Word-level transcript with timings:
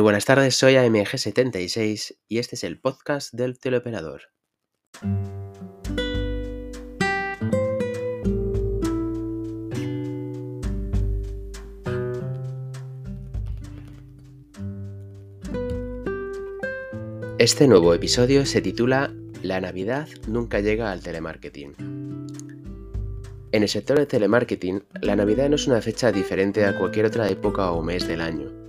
Muy 0.00 0.04
buenas 0.04 0.24
tardes, 0.24 0.56
soy 0.56 0.76
AMG76 0.76 2.16
y 2.26 2.38
este 2.38 2.56
es 2.56 2.64
el 2.64 2.80
podcast 2.80 3.34
del 3.34 3.58
teleoperador. 3.58 4.22
Este 17.38 17.68
nuevo 17.68 17.92
episodio 17.92 18.46
se 18.46 18.62
titula 18.62 19.12
La 19.42 19.60
Navidad 19.60 20.08
nunca 20.26 20.60
llega 20.60 20.92
al 20.92 21.02
telemarketing. 21.02 21.74
En 23.52 23.62
el 23.62 23.68
sector 23.68 23.98
de 23.98 24.06
telemarketing, 24.06 24.82
la 25.02 25.14
Navidad 25.14 25.50
no 25.50 25.56
es 25.56 25.66
una 25.66 25.82
fecha 25.82 26.10
diferente 26.10 26.64
a 26.64 26.78
cualquier 26.78 27.04
otra 27.04 27.28
época 27.28 27.70
o 27.72 27.82
mes 27.82 28.08
del 28.08 28.22
año. 28.22 28.59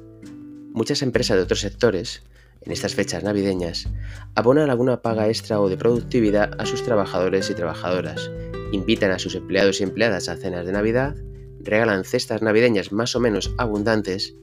Muchas 0.74 1.02
empresas 1.02 1.36
de 1.36 1.44
otros 1.44 1.60
sectores, 1.60 2.24
en 2.62 2.72
estas 2.72 2.96
fechas 2.96 3.24
navideñas, 3.24 3.90
abonan 4.36 4.70
alguna 4.70 5.02
paga 5.02 5.28
extra 5.28 5.60
o 5.60 5.68
de 5.68 5.76
productividad 5.76 6.52
a 6.60 6.66
sus 6.66 6.82
trabajadores 6.82 7.50
y 7.50 7.56
trabajadoras, 7.56 8.32
invitan 8.72 9.12
a 9.12 9.20
sus 9.20 9.36
empleados 9.36 9.82
y 9.82 9.84
empleadas 9.84 10.30
a 10.30 10.38
cenas 10.38 10.66
de 10.66 10.72
Navidad, 10.72 11.16
regalan 11.60 12.06
cestas 12.06 12.42
navideñas 12.42 12.94
más 12.94 13.18
o 13.18 13.20
menos 13.20 13.54
abundantes 13.58 14.34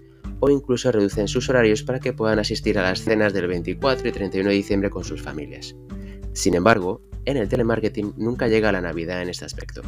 o 0.41 0.51
incluso 0.51 0.93
reducen 0.93 1.29
sus 1.29 1.49
horarios 1.49 1.83
para 1.83 1.99
que 1.99 2.13
puedan 2.13 2.39
asistir 2.39 2.79
a 2.79 2.83
las 2.83 3.01
cenas 3.01 3.33
del 3.33 3.47
24 3.47 4.07
y 4.07 4.13
31 4.13 4.51
de 4.51 4.55
diciembre 4.55 4.91
con 4.91 5.05
sus 5.05 5.23
familias. 5.23 5.75
Sin 6.35 6.55
embargo, 6.55 7.01
en 7.25 7.39
el 7.39 7.49
telemarketing 7.49 8.13
nunca 8.19 8.49
llega 8.49 8.71
la 8.71 8.83
Navidad 8.83 9.23
en 9.23 9.31
este 9.31 9.47
aspecto. 9.47 9.81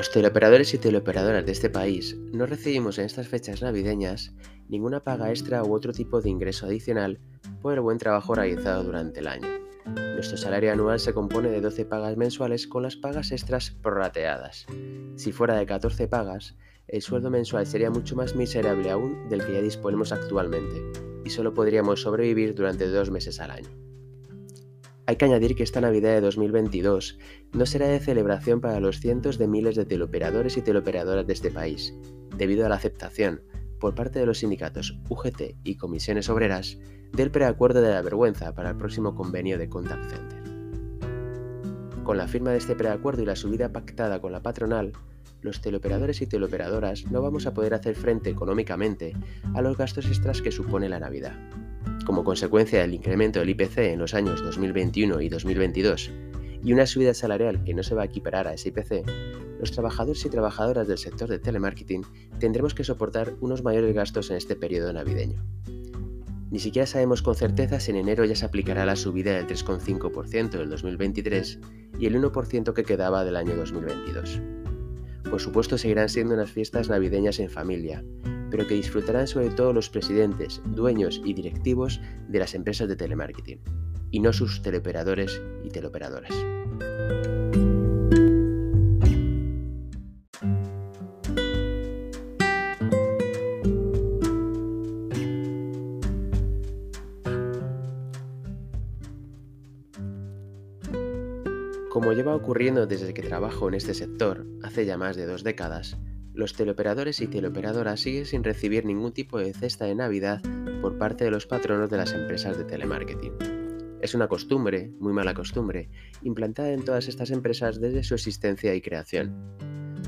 Los 0.00 0.10
teleoperadores 0.10 0.72
y 0.72 0.78
teleoperadoras 0.78 1.44
de 1.44 1.52
este 1.52 1.68
país 1.68 2.16
no 2.32 2.46
recibimos 2.46 2.98
en 2.98 3.04
estas 3.04 3.28
fechas 3.28 3.60
navideñas 3.60 4.32
ninguna 4.66 5.04
paga 5.04 5.28
extra 5.28 5.62
u 5.62 5.74
otro 5.74 5.92
tipo 5.92 6.22
de 6.22 6.30
ingreso 6.30 6.64
adicional 6.64 7.20
por 7.60 7.74
el 7.74 7.80
buen 7.80 7.98
trabajo 7.98 8.34
realizado 8.34 8.82
durante 8.82 9.20
el 9.20 9.28
año. 9.28 9.46
Nuestro 10.14 10.38
salario 10.38 10.72
anual 10.72 11.00
se 11.00 11.12
compone 11.12 11.50
de 11.50 11.60
12 11.60 11.84
pagas 11.84 12.16
mensuales 12.16 12.66
con 12.66 12.82
las 12.82 12.96
pagas 12.96 13.30
extras 13.30 13.72
prorrateadas. 13.82 14.64
Si 15.16 15.32
fuera 15.32 15.56
de 15.56 15.66
14 15.66 16.08
pagas, 16.08 16.56
el 16.88 17.02
sueldo 17.02 17.28
mensual 17.28 17.66
sería 17.66 17.90
mucho 17.90 18.16
más 18.16 18.34
miserable 18.34 18.90
aún 18.90 19.28
del 19.28 19.44
que 19.44 19.52
ya 19.52 19.60
disponemos 19.60 20.12
actualmente, 20.12 20.82
y 21.26 21.28
solo 21.28 21.52
podríamos 21.52 22.00
sobrevivir 22.00 22.54
durante 22.54 22.86
dos 22.86 23.10
meses 23.10 23.38
al 23.38 23.50
año. 23.50 23.89
Hay 25.10 25.16
que 25.16 25.24
añadir 25.24 25.56
que 25.56 25.64
esta 25.64 25.80
Navidad 25.80 26.10
de 26.10 26.20
2022 26.20 27.18
no 27.52 27.66
será 27.66 27.88
de 27.88 27.98
celebración 27.98 28.60
para 28.60 28.78
los 28.78 29.00
cientos 29.00 29.38
de 29.38 29.48
miles 29.48 29.74
de 29.74 29.84
teleoperadores 29.84 30.56
y 30.56 30.62
teleoperadoras 30.62 31.26
de 31.26 31.32
este 31.32 31.50
país, 31.50 31.92
debido 32.36 32.64
a 32.64 32.68
la 32.68 32.76
aceptación, 32.76 33.42
por 33.80 33.96
parte 33.96 34.20
de 34.20 34.26
los 34.26 34.38
sindicatos 34.38 35.00
UGT 35.08 35.56
y 35.64 35.74
comisiones 35.74 36.28
obreras, 36.28 36.78
del 37.10 37.32
preacuerdo 37.32 37.82
de 37.82 37.90
la 37.90 38.02
vergüenza 38.02 38.54
para 38.54 38.70
el 38.70 38.76
próximo 38.76 39.16
convenio 39.16 39.58
de 39.58 39.68
Contact 39.68 40.10
Center. 40.10 40.44
Con 42.04 42.16
la 42.16 42.28
firma 42.28 42.52
de 42.52 42.58
este 42.58 42.76
preacuerdo 42.76 43.24
y 43.24 43.26
la 43.26 43.34
subida 43.34 43.72
pactada 43.72 44.20
con 44.20 44.30
la 44.30 44.42
patronal, 44.42 44.92
los 45.42 45.60
teleoperadores 45.60 46.22
y 46.22 46.28
teleoperadoras 46.28 47.10
no 47.10 47.20
vamos 47.20 47.48
a 47.48 47.52
poder 47.52 47.74
hacer 47.74 47.96
frente 47.96 48.30
económicamente 48.30 49.16
a 49.54 49.60
los 49.60 49.76
gastos 49.76 50.06
extras 50.06 50.40
que 50.40 50.52
supone 50.52 50.88
la 50.88 51.00
Navidad 51.00 51.36
como 52.04 52.24
consecuencia 52.24 52.80
del 52.80 52.94
incremento 52.94 53.40
del 53.40 53.50
IPC 53.50 53.78
en 53.78 53.98
los 53.98 54.14
años 54.14 54.42
2021 54.42 55.20
y 55.20 55.28
2022 55.28 56.10
y 56.62 56.72
una 56.72 56.86
subida 56.86 57.14
salarial 57.14 57.62
que 57.64 57.74
no 57.74 57.82
se 57.82 57.94
va 57.94 58.02
a 58.02 58.06
equiparar 58.06 58.46
a 58.46 58.54
ese 58.54 58.68
IPC, 58.68 59.04
los 59.60 59.72
trabajadores 59.72 60.24
y 60.24 60.30
trabajadoras 60.30 60.88
del 60.88 60.98
sector 60.98 61.28
de 61.28 61.38
telemarketing 61.38 62.02
tendremos 62.38 62.74
que 62.74 62.84
soportar 62.84 63.34
unos 63.40 63.62
mayores 63.62 63.94
gastos 63.94 64.30
en 64.30 64.36
este 64.36 64.56
periodo 64.56 64.92
navideño. 64.92 65.44
Ni 66.50 66.58
siquiera 66.58 66.86
sabemos 66.86 67.22
con 67.22 67.36
certeza 67.36 67.78
si 67.78 67.92
en 67.92 67.98
enero 67.98 68.24
ya 68.24 68.34
se 68.34 68.44
aplicará 68.44 68.84
la 68.84 68.96
subida 68.96 69.34
del 69.34 69.46
3,5% 69.46 70.50
del 70.50 70.68
2023 70.68 71.60
y 71.98 72.06
el 72.06 72.20
1% 72.20 72.72
que 72.72 72.82
quedaba 72.82 73.24
del 73.24 73.36
año 73.36 73.54
2022. 73.54 74.40
Por 75.30 75.40
supuesto 75.40 75.78
seguirán 75.78 76.08
siendo 76.08 76.34
unas 76.34 76.50
fiestas 76.50 76.88
navideñas 76.88 77.38
en 77.38 77.50
familia, 77.50 78.02
pero 78.50 78.66
que 78.66 78.74
disfrutarán 78.74 79.26
sobre 79.26 79.50
todo 79.50 79.72
los 79.72 79.90
presidentes, 79.90 80.60
dueños 80.64 81.20
y 81.24 81.34
directivos 81.34 82.00
de 82.28 82.38
las 82.38 82.54
empresas 82.54 82.88
de 82.88 82.96
telemarketing, 82.96 83.60
y 84.10 84.20
no 84.20 84.32
sus 84.32 84.62
teleoperadores 84.62 85.40
y 85.64 85.70
teleoperadoras. 85.70 86.34
Como 101.90 102.12
lleva 102.12 102.34
ocurriendo 102.34 102.86
desde 102.86 103.12
que 103.12 103.20
trabajo 103.20 103.68
en 103.68 103.74
este 103.74 103.94
sector, 103.94 104.46
hace 104.62 104.86
ya 104.86 104.96
más 104.96 105.16
de 105.16 105.26
dos 105.26 105.44
décadas, 105.44 105.98
los 106.40 106.54
teleoperadores 106.54 107.20
y 107.20 107.28
teleoperadoras 107.28 108.00
siguen 108.00 108.26
sin 108.26 108.42
recibir 108.42 108.86
ningún 108.86 109.12
tipo 109.12 109.38
de 109.38 109.52
cesta 109.52 109.84
de 109.84 109.94
Navidad 109.94 110.40
por 110.80 110.98
parte 110.98 111.24
de 111.24 111.30
los 111.30 111.46
patronos 111.46 111.90
de 111.90 111.98
las 111.98 112.12
empresas 112.12 112.56
de 112.56 112.64
telemarketing. 112.64 113.34
Es 114.00 114.14
una 114.14 114.26
costumbre, 114.26 114.90
muy 114.98 115.12
mala 115.12 115.34
costumbre, 115.34 115.90
implantada 116.22 116.72
en 116.72 116.82
todas 116.82 117.08
estas 117.08 117.30
empresas 117.30 117.78
desde 117.78 118.02
su 118.02 118.14
existencia 118.14 118.74
y 118.74 118.80
creación. 118.80 119.36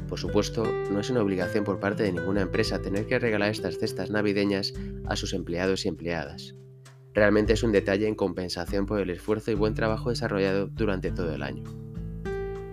Por 0.08 0.18
supuesto, 0.18 0.64
no 0.90 1.00
es 1.00 1.10
una 1.10 1.22
obligación 1.22 1.64
por 1.64 1.78
parte 1.78 2.02
de 2.02 2.12
ninguna 2.12 2.40
empresa 2.40 2.80
tener 2.80 3.06
que 3.06 3.18
regalar 3.18 3.50
estas 3.50 3.78
cestas 3.78 4.10
navideñas 4.10 4.72
a 5.06 5.16
sus 5.16 5.34
empleados 5.34 5.84
y 5.84 5.88
empleadas. 5.88 6.54
Realmente 7.12 7.52
es 7.52 7.62
un 7.62 7.72
detalle 7.72 8.08
en 8.08 8.14
compensación 8.14 8.86
por 8.86 9.00
el 9.00 9.10
esfuerzo 9.10 9.50
y 9.50 9.54
buen 9.54 9.74
trabajo 9.74 10.08
desarrollado 10.08 10.66
durante 10.66 11.12
todo 11.12 11.34
el 11.34 11.42
año. 11.42 11.81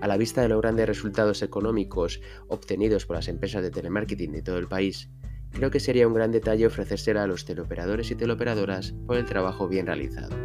A 0.01 0.07
la 0.07 0.17
vista 0.17 0.41
de 0.41 0.49
los 0.49 0.61
grandes 0.61 0.87
resultados 0.87 1.41
económicos 1.41 2.21
obtenidos 2.47 3.05
por 3.05 3.17
las 3.17 3.27
empresas 3.27 3.61
de 3.61 3.71
telemarketing 3.71 4.31
de 4.31 4.41
todo 4.41 4.57
el 4.57 4.67
país, 4.67 5.09
creo 5.51 5.71
que 5.71 5.79
sería 5.79 6.07
un 6.07 6.13
gran 6.13 6.31
detalle 6.31 6.67
ofrecérsela 6.67 7.23
a 7.23 7.27
los 7.27 7.45
teleoperadores 7.45 8.11
y 8.11 8.15
teleoperadoras 8.15 8.93
por 9.05 9.17
el 9.17 9.25
trabajo 9.25 9.67
bien 9.67 9.87
realizado. 9.87 10.35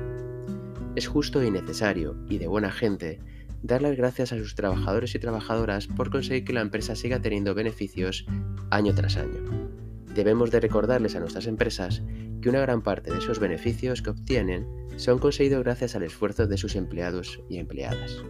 Es 0.96 1.06
justo 1.06 1.42
y 1.42 1.50
necesario, 1.50 2.16
y 2.28 2.38
de 2.38 2.46
buena 2.46 2.70
gente, 2.70 3.20
dar 3.62 3.80
las 3.80 3.96
gracias 3.96 4.32
a 4.32 4.38
sus 4.38 4.54
trabajadores 4.54 5.14
y 5.14 5.18
trabajadoras 5.18 5.86
por 5.86 6.10
conseguir 6.10 6.44
que 6.44 6.52
la 6.52 6.60
empresa 6.60 6.94
siga 6.94 7.20
teniendo 7.20 7.54
beneficios 7.54 8.26
año 8.70 8.94
tras 8.94 9.16
año. 9.16 9.70
Debemos 10.14 10.50
de 10.50 10.60
recordarles 10.60 11.16
a 11.16 11.20
nuestras 11.20 11.46
empresas 11.46 12.02
que 12.40 12.48
una 12.48 12.60
gran 12.60 12.82
parte 12.82 13.10
de 13.10 13.18
esos 13.18 13.40
beneficios 13.40 14.02
que 14.02 14.10
obtienen 14.10 14.68
son 14.96 15.18
conseguidos 15.18 15.64
gracias 15.64 15.96
al 15.96 16.02
esfuerzo 16.02 16.46
de 16.46 16.58
sus 16.58 16.76
empleados 16.76 17.40
y 17.48 17.58
empleadas. 17.58 18.22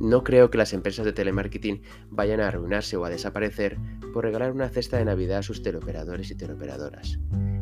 No 0.00 0.22
creo 0.22 0.50
que 0.50 0.58
las 0.58 0.72
empresas 0.72 1.04
de 1.04 1.12
telemarketing 1.12 1.82
vayan 2.10 2.40
a 2.40 2.48
arruinarse 2.48 2.96
o 2.96 3.04
a 3.04 3.10
desaparecer 3.10 3.78
por 4.12 4.24
regalar 4.24 4.52
una 4.52 4.68
cesta 4.68 4.96
de 4.96 5.04
Navidad 5.04 5.38
a 5.38 5.42
sus 5.42 5.62
teleoperadores 5.62 6.30
y 6.30 6.36
teleoperadoras. 6.36 7.18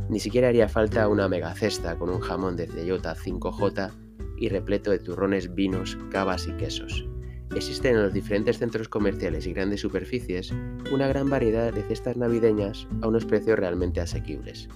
Ni 0.09 0.21
siquiera 0.21 0.49
haría 0.49 0.69
falta 0.69 1.09
una 1.09 1.29
mega 1.29 1.55
cesta 1.55 1.97
con 1.99 2.11
un 2.11 2.21
jamón 2.21 2.57
de 2.57 2.67
Ceyota 2.67 3.15
5J 3.17 3.91
y 4.39 4.49
repleto 4.49 4.91
de 4.91 4.99
turrones, 4.99 5.55
vinos, 5.55 5.99
cavas 6.11 6.47
y 6.47 6.53
quesos. 6.53 7.07
Existen 7.55 7.97
en 7.97 8.03
los 8.03 8.13
diferentes 8.13 8.59
centros 8.59 8.89
comerciales 8.89 9.47
y 9.47 9.53
grandes 9.53 9.81
superficies 9.81 10.53
una 10.93 11.09
gran 11.09 11.31
variedad 11.31 11.73
de 11.73 11.83
cestas 11.85 12.17
navideñas 12.17 12.87
a 13.01 13.09
unos 13.09 13.25
precios 13.25 13.59
realmente 13.59 14.01
asequibles. 14.01 14.69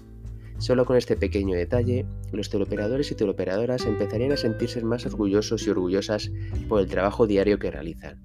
Solo 0.61 0.85
con 0.85 0.99
este 0.99 1.17
pequeño 1.17 1.57
detalle, 1.57 2.05
los 2.33 2.51
teleoperadores 2.51 3.11
y 3.11 3.15
teleoperadoras 3.15 3.87
empezarían 3.87 4.33
a 4.33 4.37
sentirse 4.37 4.85
más 4.85 5.07
orgullosos 5.07 5.67
y 5.67 5.71
orgullosas 5.71 6.31
por 6.69 6.83
el 6.83 6.87
trabajo 6.87 7.27
diario 7.27 7.59
que 7.59 7.71
realizan. 7.71 8.21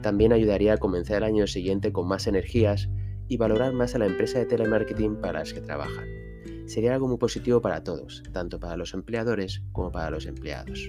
También 0.00 0.32
ayudaría 0.32 0.74
a 0.74 0.78
comenzar 0.78 1.18
el 1.18 1.24
año 1.24 1.48
siguiente 1.48 1.92
con 1.92 2.06
más 2.06 2.28
energías 2.28 2.88
y 3.26 3.36
valorar 3.36 3.72
más 3.72 3.96
a 3.96 3.98
la 3.98 4.06
empresa 4.06 4.38
de 4.38 4.46
telemarketing 4.46 5.16
para 5.16 5.40
las 5.40 5.52
que 5.52 5.60
trabajan. 5.60 6.06
Sería 6.66 6.94
algo 6.94 7.08
muy 7.08 7.18
positivo 7.18 7.60
para 7.60 7.82
todos, 7.82 8.22
tanto 8.32 8.60
para 8.60 8.76
los 8.76 8.94
empleadores 8.94 9.62
como 9.72 9.90
para 9.90 10.10
los 10.10 10.26
empleados. 10.26 10.88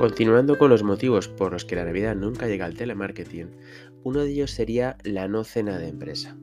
Continuando 0.00 0.56
con 0.56 0.70
los 0.70 0.82
motivos 0.82 1.28
por 1.28 1.52
los 1.52 1.66
que 1.66 1.76
la 1.76 1.84
Navidad 1.84 2.16
nunca 2.16 2.46
llega 2.46 2.64
al 2.64 2.72
telemarketing, 2.72 3.50
uno 4.02 4.20
de 4.20 4.30
ellos 4.30 4.50
sería 4.50 4.96
la 5.04 5.28
no 5.28 5.44
cena 5.44 5.78
de 5.78 5.88
empresa. 5.88 6.38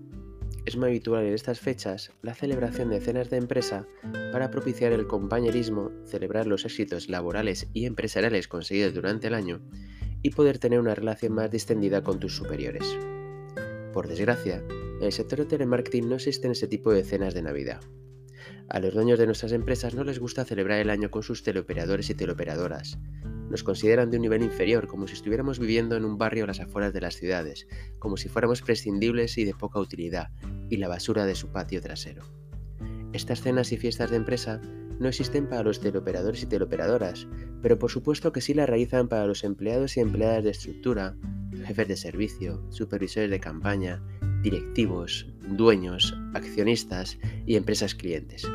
es 0.68 0.77
muy 0.77 0.89
habitual 0.89 1.25
en 1.25 1.33
estas 1.33 1.59
fechas 1.59 2.12
la 2.21 2.36
celebración 2.36 2.92
de 2.92 3.01
cenas 3.01 3.31
de 3.31 3.38
empresa 3.38 3.88
para 4.31 4.51
propiciar 4.51 4.92
el 4.92 5.07
compañerismo, 5.07 5.89
celebrar 6.06 6.45
los 6.45 6.65
éxitos 6.65 7.09
laborales 7.09 7.68
y 7.74 7.88
empresariales 7.88 8.48
conseguidos 8.48 8.94
durante 8.94 9.25
el 9.25 9.33
año 9.33 9.59
y 10.21 10.30
poder 10.30 10.59
tener 10.59 10.80
una 10.80 10.94
relación 10.94 11.33
más 11.33 11.50
distendida 11.50 12.04
con 12.04 12.19
tus 12.19 12.36
superiores. 12.36 12.95
Por 13.92 14.07
desgracia, 14.07 14.63
en 14.69 15.04
el 15.04 15.12
sector 15.12 15.39
de 15.39 15.45
telemarketing 15.45 16.07
no 16.07 16.18
existen 16.18 16.51
ese 16.51 16.68
tipo 16.68 16.94
de 16.94 17.04
cenas 17.04 17.33
de 17.33 17.42
Navidad. 17.42 17.81
A 18.69 18.80
los 18.80 18.94
dueños 18.94 19.18
de 19.18 19.25
nuestras 19.25 19.51
empresas 19.51 19.95
no 19.95 20.04
les 20.04 20.19
gusta 20.19 20.45
celebrar 20.45 20.77
el 20.77 20.92
año 20.92 21.09
con 21.09 21.24
sus 21.24 21.42
teleoperadores 21.42 22.12
y 22.12 22.13
teleoperadoras. 22.13 23.00
Nos 23.49 23.63
consideran 23.63 24.11
de 24.11 24.17
un 24.17 24.23
nivel 24.23 24.44
inferior, 24.44 24.88
como 24.88 25.07
si 25.07 25.13
estuviéramos 25.13 25.59
viviendo 25.59 25.95
en 25.95 26.05
un 26.05 26.17
barrio 26.17 26.44
a 26.44 26.47
las 26.47 26.59
afueras 26.59 26.94
de 26.94 27.01
las 27.01 27.15
ciudades, 27.15 27.67
como 27.99 28.17
si 28.17 28.29
fuéramos 28.29 28.61
prescindibles 28.61 29.38
y 29.38 29.45
de 29.45 29.53
poca 29.53 29.79
utilidad, 29.79 30.29
y 30.69 30.77
la 30.77 30.88
basura 30.88 31.25
de 31.25 31.35
su 31.35 31.51
patio 31.51 31.81
trasero. 31.81 32.23
Estas 33.13 33.41
cenas 33.41 33.71
y 33.71 33.77
fiestas 33.77 34.11
de 34.11 34.17
empresa 34.17 34.61
no 34.99 35.07
existen 35.07 35.47
para 35.47 35.63
los 35.63 35.79
teleoperadores 35.79 36.44
y 36.44 36.47
teleoperadoras, 36.47 37.27
pero 37.61 37.77
por 37.79 37.91
supuesto 37.91 38.31
que 38.31 38.41
sí 38.41 38.53
las 38.53 38.67
realizan 38.67 39.07
para 39.07 39.25
los 39.25 39.44
empleados 39.44 39.97
y 39.97 40.01
empleadas 40.01 40.44
de 40.44 40.51
estructura, 40.51 41.15
jefes 41.65 41.88
de 41.88 41.97
servicio, 41.97 42.63
supervisores 42.69 43.29
de 43.29 43.39
campaña, 43.39 44.03
directivos, 44.41 45.27
dueños, 45.49 46.15
accionistas 46.33 47.17
y 47.45 47.55
empresas 47.55 47.95
clientes. 47.95 48.47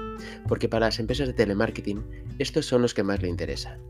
Porque 0.49 0.69
para 0.69 0.87
las 0.87 0.99
empresas 0.99 1.29
de 1.29 1.35
telemarketing, 1.35 2.05
estos 2.39 2.67
son 2.67 2.83
los 2.83 2.95
que 2.95 3.03
más 3.03 3.23
le 3.23 3.29
interesan. 3.29 3.81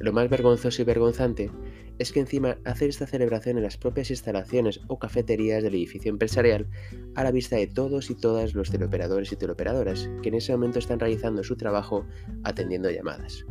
Lo 0.00 0.12
más 0.12 0.28
vergonzoso 0.28 0.82
y 0.82 0.84
vergonzante 0.84 1.50
es 1.98 2.12
que 2.12 2.20
encima 2.20 2.58
hacer 2.64 2.88
esta 2.88 3.06
celebración 3.06 3.56
en 3.56 3.62
las 3.62 3.76
propias 3.76 4.10
instalaciones 4.10 4.80
o 4.88 4.98
cafeterías 4.98 5.62
del 5.62 5.74
edificio 5.74 6.10
empresarial 6.10 6.66
a 7.14 7.22
la 7.22 7.30
vista 7.30 7.56
de 7.56 7.68
todos 7.68 8.10
y 8.10 8.14
todas 8.14 8.54
los 8.54 8.70
teleoperadores 8.70 9.30
y 9.30 9.36
teleoperadoras 9.36 10.10
que 10.22 10.30
en 10.30 10.34
ese 10.34 10.52
momento 10.52 10.80
están 10.80 10.98
realizando 10.98 11.44
su 11.44 11.56
trabajo 11.56 12.04
atendiendo 12.42 12.90
llamadas. 12.90 13.44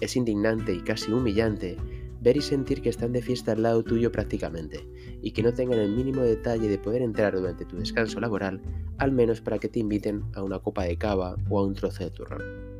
Es 0.00 0.16
indignante 0.16 0.72
y 0.72 0.80
casi 0.82 1.12
humillante 1.12 1.76
ver 2.20 2.36
y 2.36 2.40
sentir 2.40 2.82
que 2.82 2.88
están 2.88 3.12
de 3.12 3.20
fiesta 3.20 3.52
al 3.52 3.62
lado 3.62 3.82
tuyo 3.82 4.12
prácticamente, 4.12 4.86
y 5.22 5.32
que 5.32 5.42
no 5.42 5.52
tengan 5.52 5.80
el 5.80 5.90
mínimo 5.90 6.22
detalle 6.22 6.68
de 6.68 6.78
poder 6.78 7.02
entrar 7.02 7.34
durante 7.34 7.64
tu 7.64 7.76
descanso 7.76 8.20
laboral, 8.20 8.62
al 8.98 9.10
menos 9.10 9.40
para 9.40 9.58
que 9.58 9.68
te 9.68 9.80
inviten 9.80 10.22
a 10.34 10.42
una 10.44 10.60
copa 10.60 10.84
de 10.84 10.96
cava 10.96 11.34
o 11.50 11.58
a 11.58 11.66
un 11.66 11.74
trozo 11.74 12.04
de 12.04 12.10
turrón. 12.10 12.71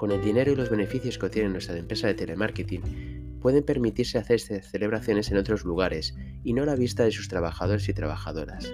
Con 0.00 0.12
el 0.12 0.22
dinero 0.22 0.50
y 0.50 0.56
los 0.56 0.70
beneficios 0.70 1.18
que 1.18 1.26
obtienen 1.26 1.52
nuestras 1.52 1.76
empresas 1.76 2.08
de 2.08 2.14
telemarketing, 2.14 3.38
pueden 3.38 3.62
permitirse 3.62 4.16
hacer 4.16 4.40
celebraciones 4.40 5.30
en 5.30 5.36
otros 5.36 5.66
lugares 5.66 6.14
y 6.42 6.54
no 6.54 6.62
a 6.62 6.64
la 6.64 6.74
vista 6.74 7.04
de 7.04 7.10
sus 7.10 7.28
trabajadores 7.28 7.86
y 7.86 7.92
trabajadoras. 7.92 8.72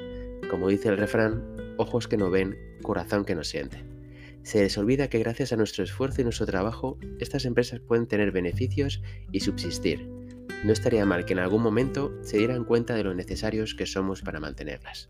Como 0.49 0.69
dice 0.69 0.89
el 0.89 0.99
refrán, 0.99 1.43
ojos 1.79 2.07
que 2.07 2.17
no 2.17 2.31
ven, 2.31 2.57
corazón 2.81 3.25
que 3.25 3.35
no 3.35 3.43
siente. 3.43 3.85
Se 4.45 4.61
les 4.61 4.79
olvida 4.79 5.09
que 5.09 5.19
gracias 5.19 5.53
a 5.53 5.57
nuestro 5.57 5.83
esfuerzo 5.83 6.21
y 6.21 6.25
nuestro 6.25 6.47
trabajo, 6.47 6.97
estas 7.19 7.45
empresas 7.45 7.81
pueden 7.81 8.07
tener 8.07 8.31
beneficios 8.31 9.03
y 9.33 9.41
subsistir. 9.41 10.09
No 10.63 10.73
estaría 10.73 11.05
mal 11.07 11.25
que 11.25 11.33
en 11.33 11.41
algún 11.41 11.61
momento 11.61 12.13
se 12.23 12.39
dieran 12.39 12.63
cuenta 12.63 12.95
de 12.95 13.03
lo 13.03 13.15
necesarios 13.15 13.75
que 13.75 13.87
somos 13.87 14.23
para 14.23 14.39
mantenerlas. 14.39 15.09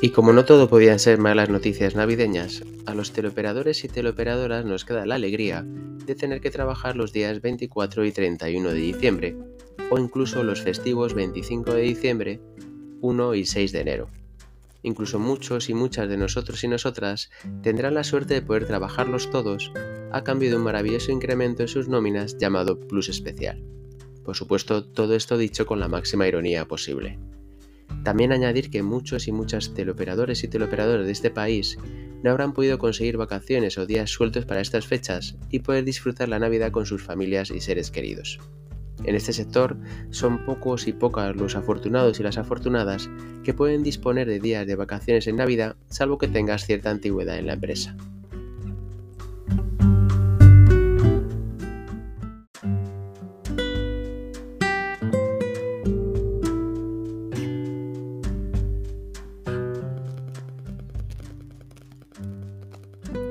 Y 0.00 0.10
como 0.10 0.32
no 0.32 0.44
todo 0.44 0.68
podían 0.68 1.00
ser 1.00 1.18
malas 1.18 1.48
noticias 1.48 1.96
navideñas, 1.96 2.62
a 2.86 2.94
los 2.94 3.12
teleoperadores 3.12 3.82
y 3.84 3.88
teleoperadoras 3.88 4.64
nos 4.64 4.84
queda 4.84 5.06
la 5.06 5.16
alegría 5.16 5.66
de 6.06 6.14
tener 6.14 6.40
que 6.40 6.50
trabajar 6.52 6.96
los 6.96 7.12
días 7.12 7.42
24 7.42 8.04
y 8.04 8.12
31 8.12 8.70
de 8.70 8.80
diciembre, 8.80 9.36
o 9.90 9.98
incluso 9.98 10.44
los 10.44 10.62
festivos 10.62 11.14
25 11.14 11.74
de 11.74 11.82
diciembre, 11.82 12.40
1 13.00 13.34
y 13.34 13.44
6 13.44 13.72
de 13.72 13.80
enero. 13.80 14.08
Incluso 14.82 15.18
muchos 15.18 15.68
y 15.68 15.74
muchas 15.74 16.08
de 16.08 16.16
nosotros 16.16 16.62
y 16.62 16.68
nosotras 16.68 17.30
tendrán 17.62 17.94
la 17.94 18.04
suerte 18.04 18.34
de 18.34 18.42
poder 18.42 18.66
trabajarlos 18.66 19.30
todos 19.30 19.72
a 20.12 20.22
cambio 20.22 20.50
de 20.50 20.56
un 20.56 20.62
maravilloso 20.62 21.10
incremento 21.10 21.62
en 21.62 21.68
sus 21.68 21.88
nóminas 21.88 22.38
llamado 22.38 22.78
Plus 22.78 23.08
Especial. 23.08 23.62
Por 24.24 24.36
supuesto, 24.36 24.84
todo 24.84 25.14
esto 25.14 25.36
dicho 25.36 25.66
con 25.66 25.80
la 25.80 25.88
máxima 25.88 26.28
ironía 26.28 26.66
posible. 26.66 27.18
También 28.04 28.32
añadir 28.32 28.70
que 28.70 28.82
muchos 28.82 29.28
y 29.28 29.32
muchas 29.32 29.74
teleoperadores 29.74 30.44
y 30.44 30.48
teleoperadoras 30.48 31.06
de 31.06 31.12
este 31.12 31.30
país 31.30 31.78
no 32.22 32.30
habrán 32.30 32.52
podido 32.52 32.78
conseguir 32.78 33.16
vacaciones 33.16 33.78
o 33.78 33.86
días 33.86 34.10
sueltos 34.10 34.44
para 34.44 34.60
estas 34.60 34.86
fechas 34.86 35.36
y 35.50 35.60
poder 35.60 35.84
disfrutar 35.84 36.28
la 36.28 36.38
Navidad 36.38 36.72
con 36.72 36.86
sus 36.86 37.02
familias 37.02 37.50
y 37.50 37.60
seres 37.60 37.90
queridos. 37.90 38.38
En 39.04 39.14
este 39.14 39.32
sector 39.32 39.76
son 40.10 40.44
pocos 40.44 40.88
y 40.88 40.92
pocas 40.92 41.36
los 41.36 41.54
afortunados 41.54 42.18
y 42.18 42.24
las 42.24 42.36
afortunadas 42.36 43.08
que 43.44 43.54
pueden 43.54 43.84
disponer 43.84 44.26
de 44.26 44.40
días 44.40 44.66
de 44.66 44.74
vacaciones 44.74 45.26
en 45.28 45.36
Navidad 45.36 45.76
salvo 45.88 46.18
que 46.18 46.26
tengas 46.26 46.64
cierta 46.64 46.90
antigüedad 46.90 47.38
en 47.38 47.46
la 47.46 47.52
empresa. 47.52 47.96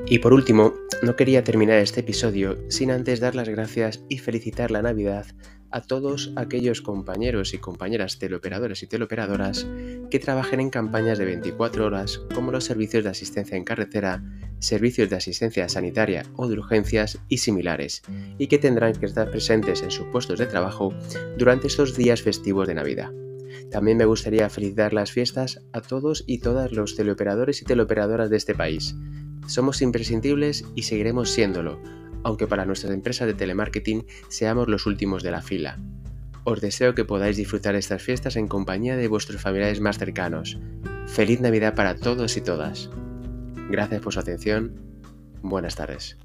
Y 0.10 0.20
por 0.20 0.34
último, 0.34 0.74
no 1.04 1.18
quería 1.18 1.44
terminar 1.44 1.80
este 1.80 2.00
episodio 2.00 2.58
sin 2.70 2.92
antes 2.92 3.20
dar 3.20 3.36
las 3.36 3.50
gracias 3.50 4.06
y 4.08 4.20
felicitar 4.20 4.72
la 4.72 4.82
Navidad 4.82 5.26
a 5.70 5.82
todos 5.82 6.32
aquellos 6.38 6.82
compañeros 6.82 7.54
y 7.54 7.58
compañeras 7.58 8.18
teleoperadores 8.18 8.82
y 8.84 8.88
teleoperadoras 8.88 9.68
que 10.10 10.20
trabajen 10.20 10.62
en 10.62 10.70
campañas 10.70 11.18
de 11.18 11.26
24 11.26 11.86
horas 11.86 12.22
como 12.34 12.54
los 12.54 12.64
servicios 12.64 13.04
de 13.04 13.10
asistencia 13.10 13.58
en 13.58 13.66
carretera, 13.66 14.24
servicios 14.60 15.10
de 15.10 15.18
asistencia 15.18 15.68
sanitaria 15.68 16.24
o 16.38 16.48
de 16.48 16.54
urgencias 16.54 17.20
y 17.28 17.40
similares, 17.40 18.02
y 18.38 18.48
que 18.48 18.60
tendrán 18.60 18.94
que 18.94 19.08
estar 19.08 19.30
presentes 19.30 19.84
en 19.84 19.92
sus 19.92 20.08
puestos 20.08 20.40
de 20.40 20.46
trabajo 20.46 20.94
durante 21.38 21.68
estos 21.68 21.98
días 21.98 22.22
festivos 22.22 22.66
de 22.66 22.76
Navidad. 22.76 23.12
También 23.72 23.98
me 23.98 24.06
gustaría 24.06 24.50
felicitar 24.50 24.94
las 24.94 25.12
fiestas 25.12 25.62
a 25.74 25.82
todos 25.82 26.24
y 26.28 26.40
todas 26.40 26.72
los 26.72 26.96
teleoperadores 26.96 27.62
y 27.62 27.66
teleoperadoras 27.66 28.30
de 28.30 28.38
este 28.38 28.56
país, 28.56 28.96
somos 29.48 29.82
imprescindibles 29.82 30.66
y 30.76 30.84
seguiremos 30.84 31.32
siéndolo, 31.32 31.82
aunque 32.24 32.48
para 32.48 32.66
nuestras 32.66 32.94
empresas 32.94 33.28
de 33.28 33.34
telemarketing 33.34 34.06
seamos 34.30 34.68
los 34.68 34.86
últimos 34.86 35.24
de 35.24 35.32
la 35.32 35.42
fila. 35.42 35.80
Os 36.44 36.62
deseo 36.62 36.96
que 36.96 37.04
podáis 37.04 37.36
disfrutar 37.36 37.76
estas 37.76 38.02
fiestas 38.02 38.36
en 38.36 38.48
compañía 38.48 38.96
de 38.96 39.08
vuestros 39.08 39.42
familiares 39.42 39.82
más 39.82 39.98
cercanos. 39.98 40.58
Feliz 41.08 41.42
Navidad 41.42 41.76
para 41.76 41.96
todos 41.96 42.38
y 42.38 42.42
todas. 42.42 42.90
Gracias 43.70 44.02
por 44.02 44.14
su 44.14 44.20
atención. 44.20 44.76
Buenas 45.42 45.76
tardes. 45.76 46.18